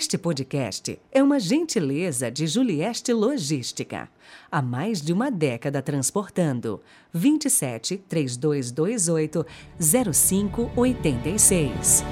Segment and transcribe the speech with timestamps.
[0.00, 4.08] Este podcast é uma gentileza de Julieste Logística.
[4.50, 6.80] Há mais de uma década transportando.
[7.12, 9.44] 27 3228
[9.78, 12.02] 0586.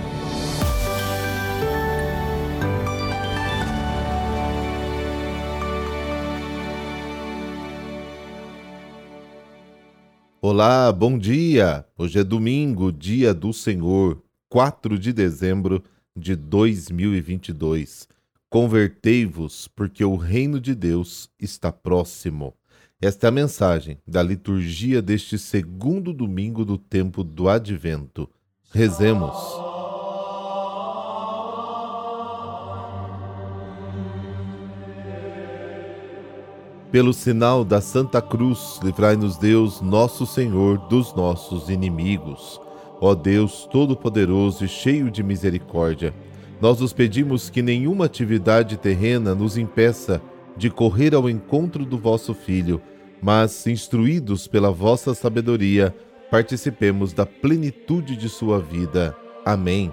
[10.43, 11.87] Olá, bom dia!
[11.97, 15.98] Hoje é domingo, dia do Senhor, 4 de dezembro de
[16.37, 18.09] 2022.
[18.51, 22.55] Convertei-vos, porque o reino de Deus está próximo.
[23.01, 28.29] Esta é a mensagem da liturgia deste segundo domingo do tempo do Advento.
[28.73, 29.37] Rezemos.
[36.91, 42.59] Pelo sinal da Santa Cruz, livrai-nos Deus, nosso Senhor, dos nossos inimigos.
[43.01, 46.13] Ó Deus Todo-Poderoso e cheio de misericórdia,
[46.61, 50.21] nós os pedimos que nenhuma atividade terrena nos impeça
[50.57, 52.83] de correr ao encontro do vosso Filho,
[53.23, 55.95] mas, instruídos pela vossa sabedoria,
[56.31, 59.17] participemos da plenitude de sua vida.
[59.45, 59.93] Amém.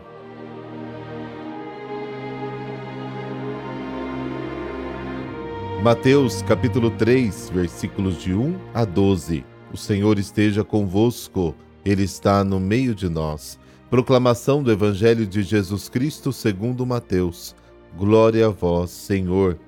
[5.83, 9.45] Mateus capítulo 3, versículos de 1 a 12.
[9.71, 11.53] O Senhor esteja convosco.
[11.85, 13.59] Ele está no meio de nós.
[13.91, 17.55] Proclamação do Evangelho de Jesus Cristo segundo Mateus.
[17.95, 19.59] Glória a vós, Senhor.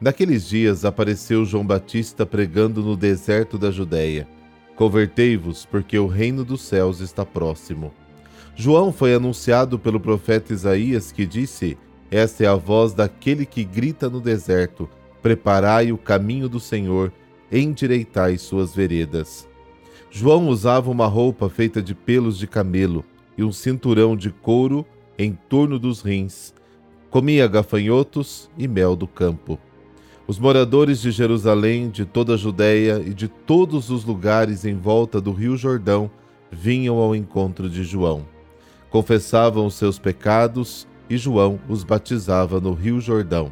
[0.00, 4.26] Naqueles dias apareceu João Batista pregando no deserto da Judéia.
[4.74, 7.92] Convertei-vos, porque o reino dos céus está próximo.
[8.56, 11.76] João foi anunciado pelo profeta Isaías, que disse:
[12.10, 14.88] Esta é a voz daquele que grita no deserto:
[15.20, 17.12] Preparai o caminho do Senhor,
[17.50, 19.51] endireitai suas veredas.
[20.14, 23.02] João usava uma roupa feita de pelos de camelo
[23.36, 24.84] e um cinturão de couro
[25.18, 26.52] em torno dos rins.
[27.08, 29.58] Comia gafanhotos e mel do campo.
[30.26, 35.18] Os moradores de Jerusalém, de toda a Judéia e de todos os lugares em volta
[35.18, 36.10] do rio Jordão
[36.50, 38.26] vinham ao encontro de João.
[38.90, 43.50] Confessavam os seus pecados e João os batizava no rio Jordão.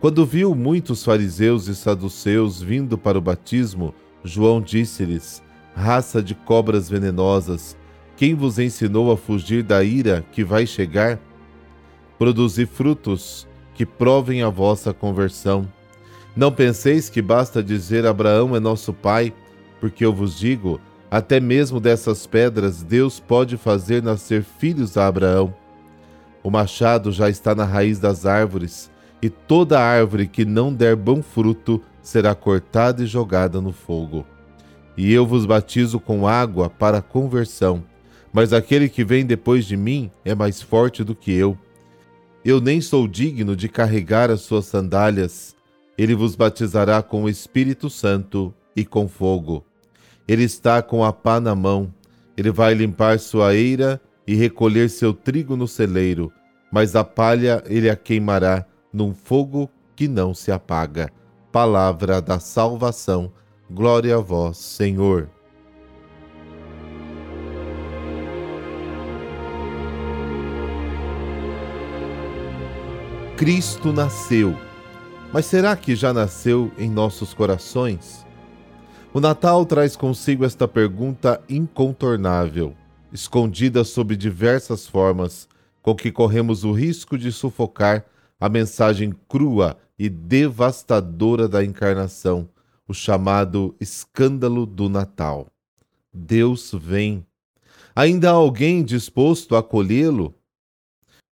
[0.00, 3.94] Quando viu muitos fariseus e saduceus vindo para o batismo,
[4.24, 5.43] João disse-lhes:
[5.74, 7.76] raça de cobras venenosas,
[8.16, 11.18] quem vos ensinou a fugir da ira que vai chegar?
[12.16, 15.66] Produzi frutos que provem a vossa conversão.
[16.36, 19.32] Não penseis que basta dizer Abraão é nosso pai,
[19.80, 20.80] porque eu vos digo,
[21.10, 25.52] até mesmo dessas pedras Deus pode fazer nascer filhos a Abraão.
[26.42, 28.90] O machado já está na raiz das árvores,
[29.20, 34.24] e toda árvore que não der bom fruto será cortada e jogada no fogo
[34.96, 37.84] e eu vos batizo com água para conversão.
[38.32, 41.56] Mas aquele que vem depois de mim é mais forte do que eu.
[42.44, 45.54] Eu nem sou digno de carregar as suas sandálias.
[45.96, 49.64] Ele vos batizará com o Espírito Santo e com fogo.
[50.26, 51.92] Ele está com a pá na mão.
[52.36, 56.32] Ele vai limpar sua eira e recolher seu trigo no celeiro,
[56.72, 61.10] mas a palha ele a queimará num fogo que não se apaga.
[61.52, 63.30] Palavra da salvação
[63.70, 65.30] Glória a vós, Senhor.
[73.38, 74.54] Cristo nasceu.
[75.32, 78.24] Mas será que já nasceu em nossos corações?
[79.14, 82.74] O Natal traz consigo esta pergunta incontornável,
[83.12, 85.48] escondida sob diversas formas,
[85.80, 88.04] com que corremos o risco de sufocar
[88.38, 92.48] a mensagem crua e devastadora da encarnação
[92.86, 95.48] o chamado escândalo do Natal.
[96.12, 97.24] Deus vem.
[97.94, 100.34] Ainda há alguém disposto a acolhê-lo?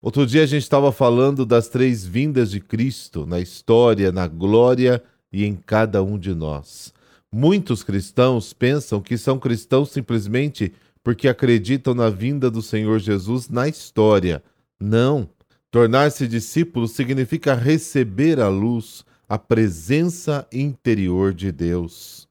[0.00, 5.02] Outro dia a gente estava falando das três vindas de Cristo na história, na glória
[5.32, 6.92] e em cada um de nós.
[7.32, 10.72] Muitos cristãos pensam que são cristãos simplesmente
[11.02, 14.42] porque acreditam na vinda do Senhor Jesus na história.
[14.78, 15.28] Não.
[15.70, 22.28] Tornar-se discípulo significa receber a luz, a presença interior de Deus.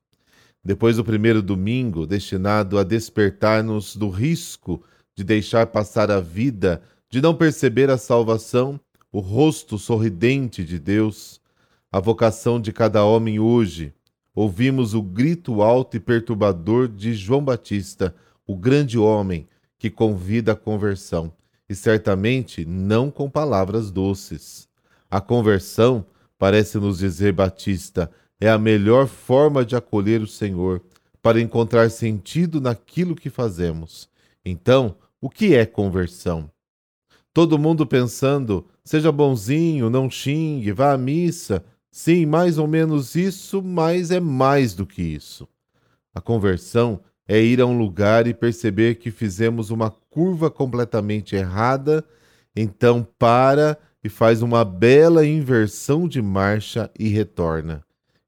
[0.64, 4.82] Depois do primeiro domingo, destinado a despertar-nos do risco
[5.16, 8.80] de deixar passar a vida, de não perceber a salvação,
[9.12, 11.40] o rosto sorridente de Deus,
[11.92, 13.94] a vocação de cada homem hoje,
[14.34, 18.16] ouvimos o grito alto e perturbador de João Batista,
[18.48, 19.48] o grande homem
[19.78, 21.32] que convida à conversão,
[21.70, 24.68] e certamente não com palavras doces.
[25.10, 26.04] A conversão
[26.38, 30.82] Parece nos dizer Batista, é a melhor forma de acolher o Senhor,
[31.22, 34.10] para encontrar sentido naquilo que fazemos.
[34.44, 36.52] Então, o que é conversão?
[37.34, 41.64] Todo mundo pensando seja bonzinho, não xingue, vá à missa.
[41.90, 45.48] Sim, mais ou menos isso, mas é mais do que isso.
[46.14, 52.04] A conversão é ir a um lugar e perceber que fizemos uma curva completamente errada,
[52.56, 57.84] então para e faz uma bela inversão de marcha e retorna.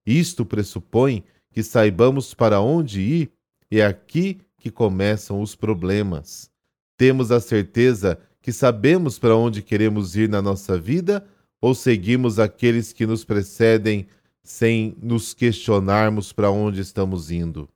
[0.06, 3.31] Isto pressupõe que saibamos para onde ir,
[3.69, 6.50] e é aqui que começam os problemas.
[6.98, 11.25] Temos a certeza que sabemos para onde queremos ir na nossa vida
[11.60, 14.07] ou seguimos aqueles que nos precedem
[14.44, 17.68] sem nos questionarmos para onde estamos indo?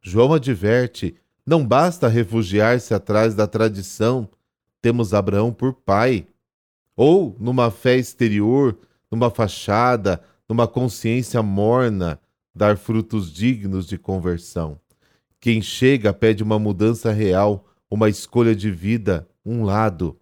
[0.00, 1.14] João adverte:
[1.44, 4.28] não basta refugiar-se atrás da tradição,
[4.80, 6.26] temos Abraão por pai.
[6.96, 8.78] Ou numa fé exterior,
[9.10, 12.18] numa fachada, numa consciência morna,
[12.54, 14.80] dar frutos dignos de conversão.
[15.38, 20.18] Quem chega pede uma mudança real, uma escolha de vida, um lado.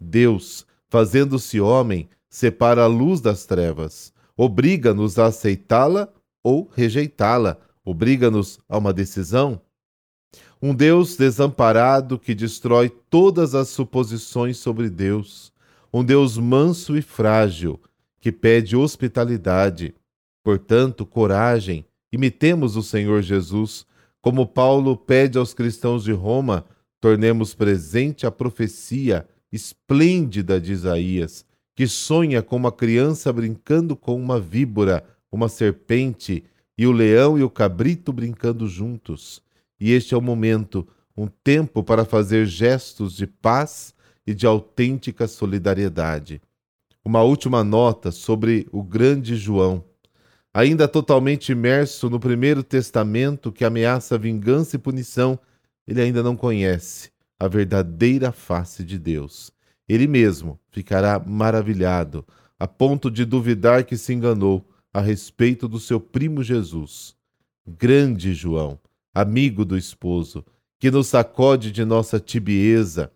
[0.00, 6.08] Deus, fazendo-se homem, separa a luz das trevas, obriga-nos a aceitá-la
[6.42, 9.60] ou rejeitá-la, obriga-nos a uma decisão.
[10.60, 15.52] Um Deus desamparado que destrói todas as suposições sobre Deus,
[15.96, 17.80] um Deus manso e frágil
[18.20, 19.94] que pede hospitalidade.
[20.44, 23.86] Portanto, coragem, imitemos o Senhor Jesus,
[24.20, 26.66] como Paulo pede aos cristãos de Roma
[27.00, 34.38] tornemos presente a profecia esplêndida de Isaías, que sonha com uma criança brincando com uma
[34.38, 35.02] víbora,
[35.32, 36.44] uma serpente,
[36.76, 39.40] e o leão e o cabrito brincando juntos.
[39.80, 43.95] E este é o momento, um tempo para fazer gestos de paz
[44.26, 46.40] e de autêntica solidariedade.
[47.04, 49.84] Uma última nota sobre o grande João.
[50.52, 55.38] Ainda totalmente imerso no primeiro testamento que ameaça vingança e punição,
[55.86, 59.52] ele ainda não conhece a verdadeira face de Deus.
[59.88, 62.26] Ele mesmo ficará maravilhado,
[62.58, 67.14] a ponto de duvidar que se enganou a respeito do seu primo Jesus.
[67.66, 68.80] Grande João,
[69.14, 70.44] amigo do esposo,
[70.78, 73.12] que nos sacode de nossa tibieza,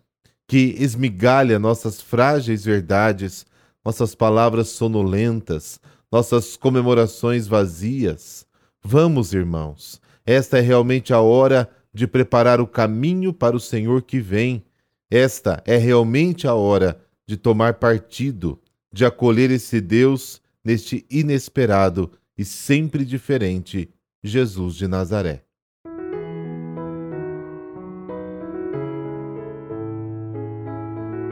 [0.50, 3.46] que esmigalha nossas frágeis verdades,
[3.84, 5.78] nossas palavras sonolentas,
[6.10, 8.44] nossas comemorações vazias.
[8.82, 14.18] Vamos, irmãos, esta é realmente a hora de preparar o caminho para o Senhor que
[14.18, 14.64] vem.
[15.08, 18.60] Esta é realmente a hora de tomar partido,
[18.92, 23.88] de acolher esse Deus neste inesperado e sempre diferente
[24.20, 25.44] Jesus de Nazaré.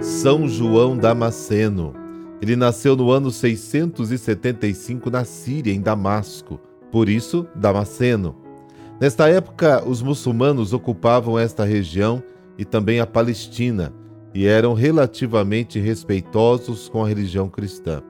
[0.09, 1.95] São João Damasceno.
[2.41, 6.59] Ele nasceu no ano 675 na Síria, em Damasco,
[6.91, 8.35] por isso Damasceno.
[8.99, 12.23] Nesta época, os muçulmanos ocupavam esta região
[12.57, 13.93] e também a Palestina
[14.35, 18.03] e eram relativamente respeitosos com a religião cristã.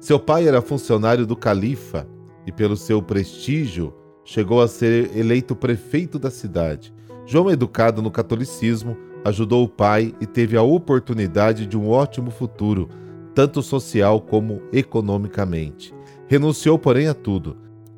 [0.00, 2.06] Seu pai era funcionário do califa
[2.46, 3.94] e, pelo seu prestígio,
[4.24, 6.92] chegou a ser eleito prefeito da cidade.
[7.24, 12.88] João, educado no catolicismo, ajudou o pai e teve a oportunidade de um ótimo futuro,
[13.34, 15.94] tanto social como economicamente.
[16.26, 17.56] Renunciou, porém, a tudo.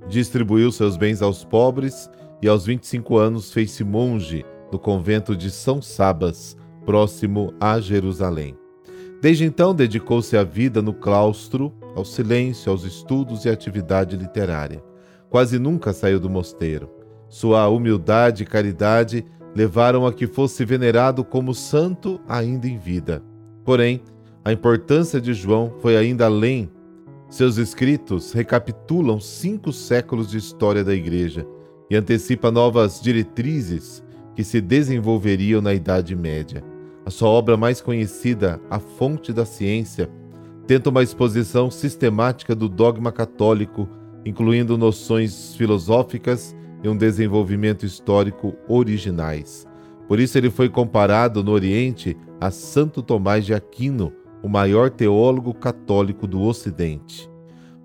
[0.08, 2.10] Distribuiu seus bens aos pobres
[2.42, 8.56] e aos 25 anos fez-se monge no convento de São Sabas, próximo a Jerusalém.
[9.20, 14.82] Desde então dedicou-se à vida no claustro, ao silêncio, aos estudos e atividade literária.
[15.28, 16.88] Quase nunca saiu do mosteiro.
[17.28, 23.22] Sua humildade e caridade levaram a que fosse venerado como santo ainda em vida.
[23.64, 24.02] Porém,
[24.44, 26.70] a importância de João foi ainda além.
[27.28, 31.46] Seus escritos recapitulam cinco séculos de história da Igreja
[31.90, 34.02] e antecipa novas diretrizes
[34.34, 36.64] que se desenvolveriam na Idade Média.
[37.04, 40.08] A sua obra mais conhecida, A Fonte da Ciência,
[40.66, 43.88] tenta uma exposição sistemática do dogma católico,
[44.24, 49.66] incluindo noções filosóficas e um desenvolvimento histórico originais.
[50.08, 55.52] Por isso, ele foi comparado no Oriente a Santo Tomás de Aquino, o maior teólogo
[55.52, 57.30] católico do Ocidente.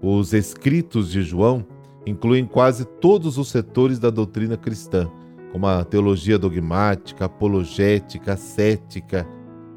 [0.02, 1.66] Os escritos de João
[2.06, 5.10] incluem quase todos os setores da doutrina cristã,
[5.52, 9.28] como a teologia dogmática, apologética, cética.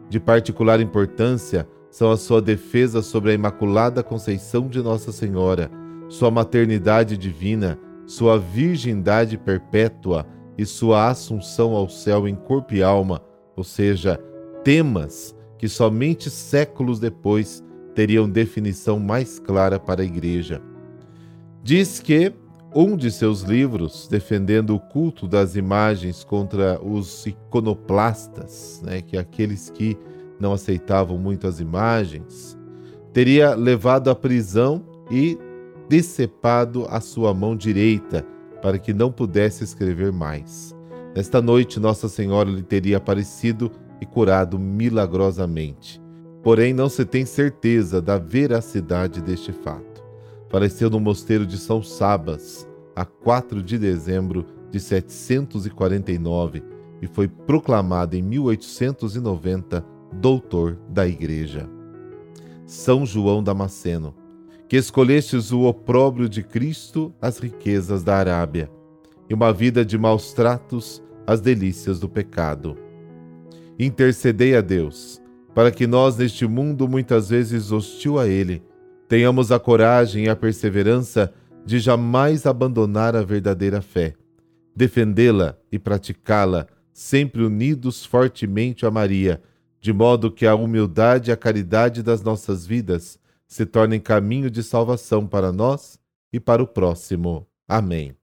[0.08, 5.70] De particular importância são a sua defesa sobre a Imaculada Conceição de Nossa Senhora,
[6.08, 13.20] sua maternidade divina, sua virgindade perpétua e sua assunção ao céu em corpo e alma,
[13.54, 14.18] ou seja,
[14.64, 17.62] temas que somente séculos depois
[17.94, 20.62] teriam definição mais clara para a Igreja.
[21.62, 22.32] Diz que
[22.74, 29.20] um de seus livros, defendendo o culto das imagens contra os iconoplastas, né, que é
[29.20, 29.96] aqueles que
[30.40, 32.58] não aceitavam muito as imagens,
[33.12, 35.36] teria levado à prisão e
[35.88, 38.25] decepado a sua mão direita,
[38.61, 40.75] para que não pudesse escrever mais.
[41.14, 46.00] Nesta noite, Nossa Senhora lhe teria aparecido e curado milagrosamente.
[46.42, 50.04] Porém, não se tem certeza da veracidade deste fato.
[50.49, 56.62] Faleceu no mosteiro de São Sabas, a 4 de dezembro de 749,
[57.02, 61.68] e foi proclamado em 1890 doutor da Igreja.
[62.66, 64.14] São João Damasceno,
[64.68, 68.70] que escolhestes o opróbrio de Cristo, as riquezas da Arábia,
[69.28, 72.76] e uma vida de maus tratos, as delícias do pecado.
[73.78, 75.22] Intercedei a Deus,
[75.54, 78.62] para que nós, neste mundo muitas vezes hostil a Ele,
[79.08, 81.32] tenhamos a coragem e a perseverança
[81.64, 84.14] de jamais abandonar a verdadeira fé,
[84.76, 89.40] defendê-la e praticá-la, sempre unidos fortemente a Maria,
[89.80, 93.18] de modo que a humildade e a caridade das nossas vidas
[93.49, 95.99] se tornem caminho de salvação para nós
[96.33, 97.47] e para o próximo.
[97.67, 98.14] Amém.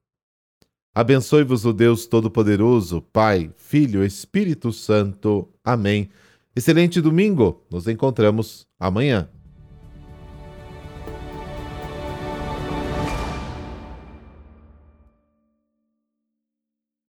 [0.94, 5.46] Abençoe-vos o Deus Todo-Poderoso, Pai, Filho, Espírito Santo.
[5.62, 6.08] Amém.
[6.54, 7.62] Excelente domingo.
[7.70, 9.28] Nos encontramos amanhã.